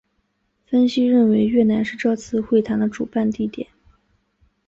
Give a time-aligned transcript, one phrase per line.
[0.65, 3.67] 分析认为越南是这次会谈的主办地点。